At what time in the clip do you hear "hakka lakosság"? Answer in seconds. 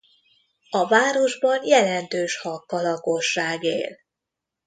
2.37-3.63